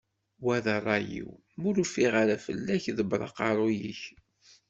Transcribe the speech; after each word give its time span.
Wa 0.45 0.57
d 0.63 0.67
rray-iw, 0.81 1.29
ma 1.59 1.65
ur 1.69 1.75
yeffiɣ 1.79 2.13
ara 2.21 2.37
fell-ak 2.45 2.83
ḍebber 2.97 3.21
aqerru-k. 3.27 4.01